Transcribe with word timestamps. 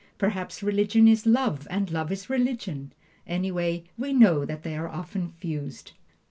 Perhaps 0.17 0.63
religion 0.63 1.07
is 1.07 1.27
love 1.27 1.67
and 1.69 1.91
love 1.91 2.11
is 2.11 2.27
religion 2.27 2.91
anyway, 3.27 3.83
we 3.99 4.13
know 4.13 4.45
that 4.45 4.63
they 4.63 4.75
are 4.75 4.89
often 4.89 5.29
fused. 5.29 5.91